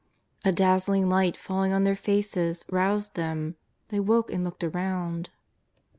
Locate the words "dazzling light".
0.51-1.37